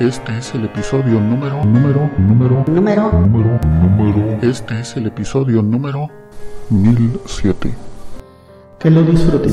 [0.00, 4.38] Este es el episodio número, número, número, número, número, número.
[4.42, 6.08] Este es el episodio número
[6.68, 7.72] 1007.
[8.80, 9.52] Que lo disfruten.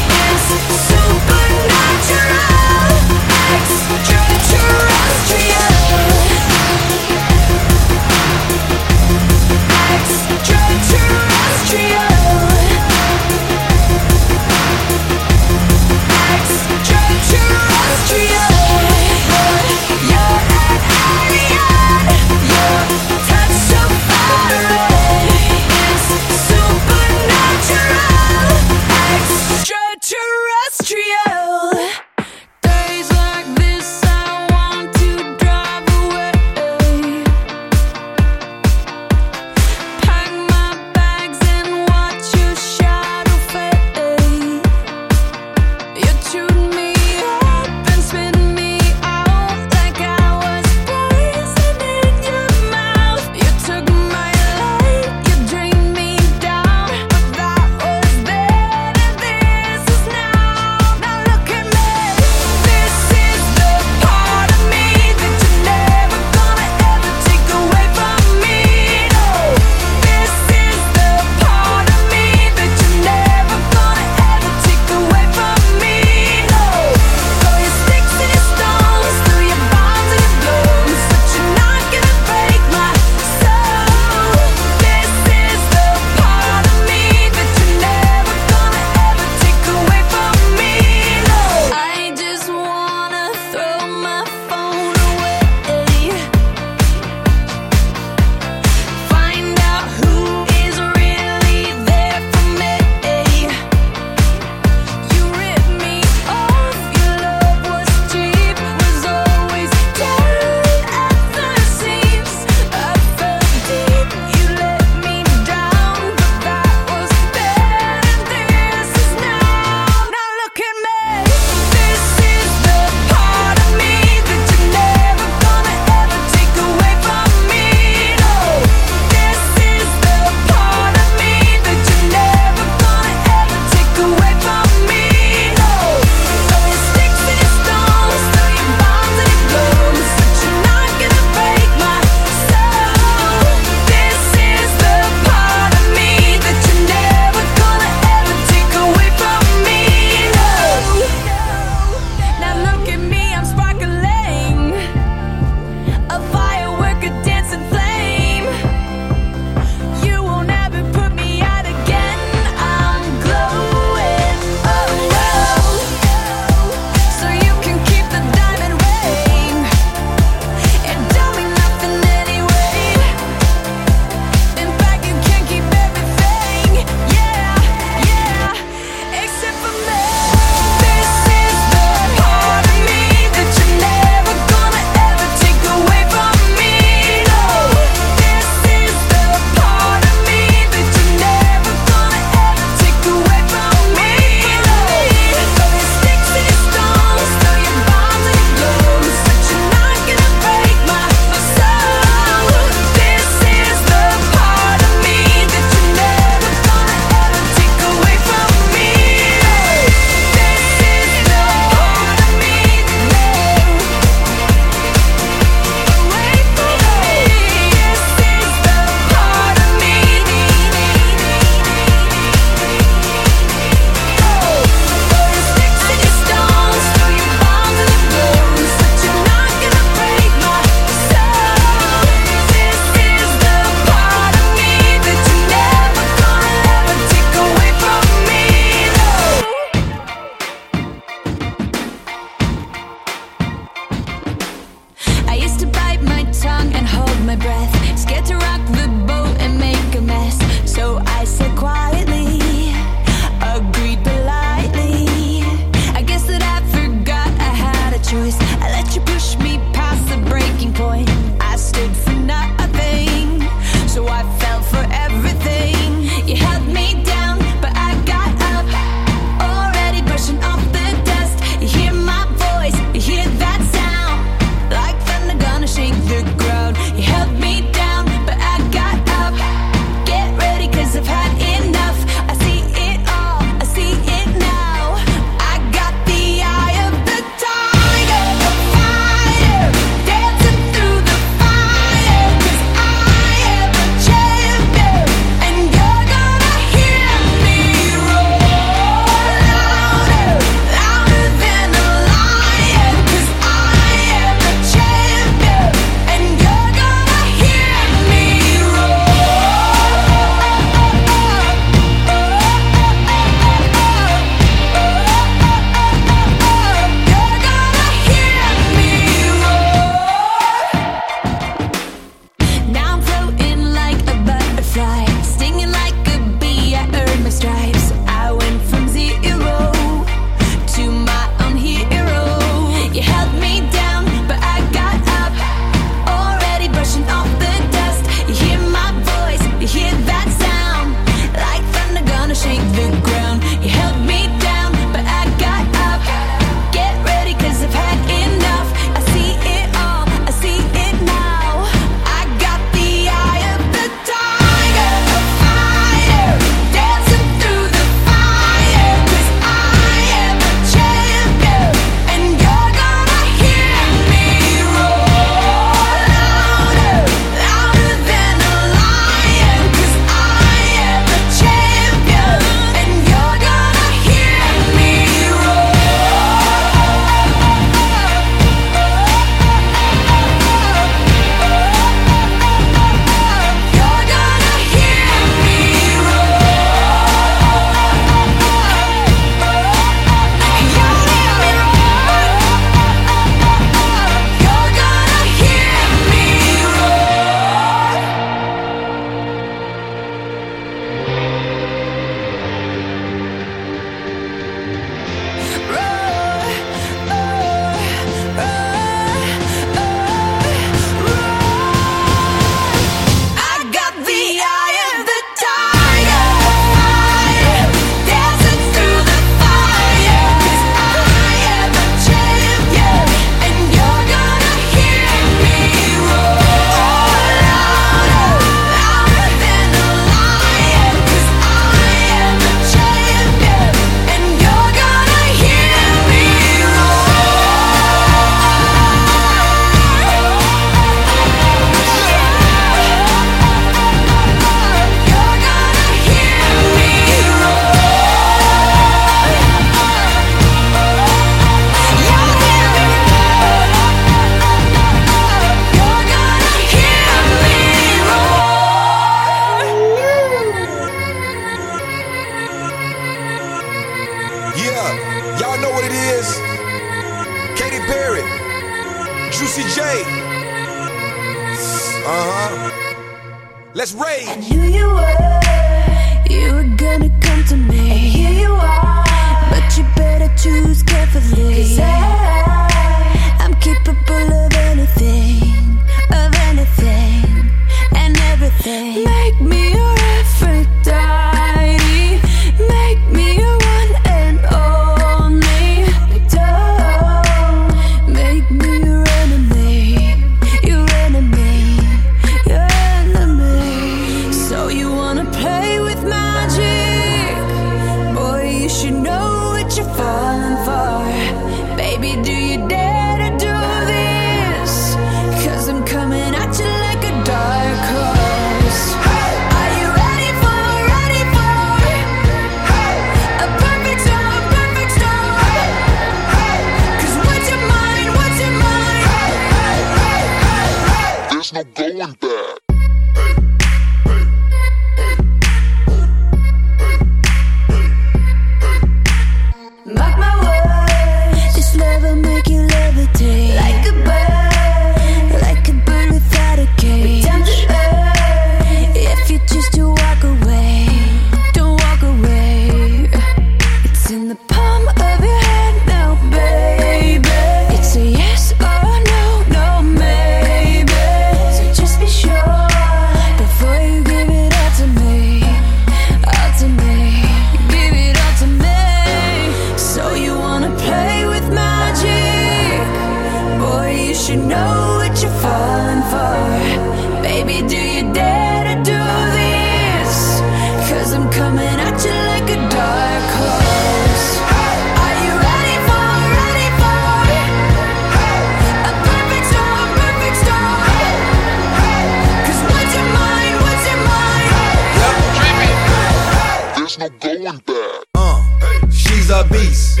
[599.36, 600.00] a beast.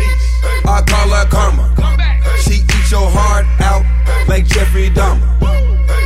[0.64, 1.68] I call her karma.
[2.40, 3.84] She eats your heart out
[4.28, 5.28] like Jeffrey Dahmer.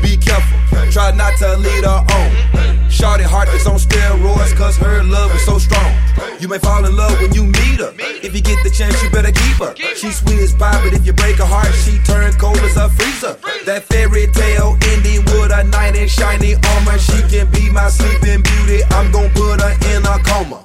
[0.02, 0.58] Be careful,
[0.90, 2.90] try not to lead her on.
[2.90, 5.92] Shorty heart is on steroids, cause her love is so strong.
[6.40, 7.94] You may fall in love when you meet her.
[7.98, 9.74] If you get the chance, you better keep her.
[9.94, 12.88] She sweet as pie, but if you break her heart, she turn cold as a
[12.88, 13.38] freezer.
[13.64, 16.98] That fairy tale ending with a knight in shiny armor.
[16.98, 18.82] She can be my sleeping beauty.
[18.90, 20.64] I'm gonna put her in a coma.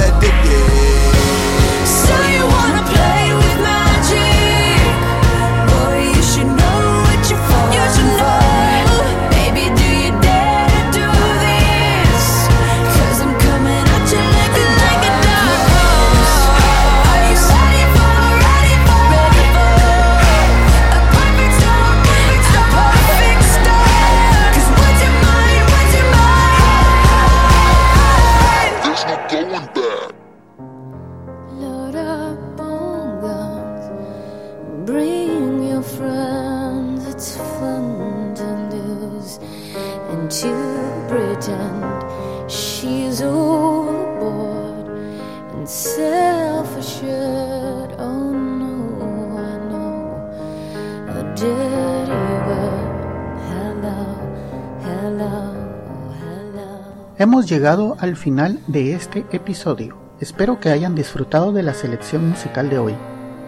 [57.17, 59.97] Hemos llegado al final de este episodio.
[60.21, 62.95] Espero que hayan disfrutado de la selección musical de hoy.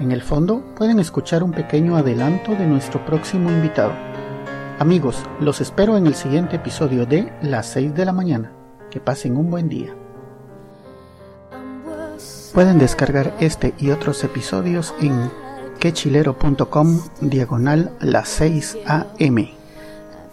[0.01, 4.12] En el fondo pueden escuchar un pequeño adelanto de nuestro próximo invitado
[4.79, 8.51] Amigos, los espero en el siguiente episodio de Las 6 de la mañana.
[8.89, 9.95] Que pasen un buen día.
[12.53, 15.31] Pueden descargar este y otros episodios en
[15.79, 19.47] quechilero.com diagonal las 6 am.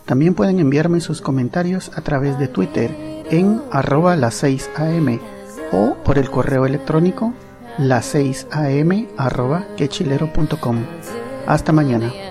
[0.06, 2.90] También pueden enviarme sus comentarios a través de Twitter
[3.30, 5.18] en arroba las 6 am
[5.72, 7.32] o por el correo electrónico
[7.78, 10.78] las 6 am arroba quechilero.com.
[11.46, 12.29] Hasta mañana.